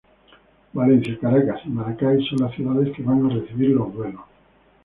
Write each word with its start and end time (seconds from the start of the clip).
Valencia, 0.73 1.15
Caracas 1.19 1.61
y 1.63 1.69
Maracay 1.69 2.25
son 2.25 2.39
las 2.39 2.55
ciudades 2.55 2.89
que 2.97 3.03
van 3.03 3.23
a 3.23 3.29
recibir 3.29 3.69
los 3.69 3.93
duelos. 3.93 4.23